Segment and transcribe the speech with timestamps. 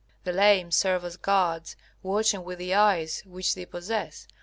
[0.23, 4.27] The lame serve as guards, watching with the eyes which they possess.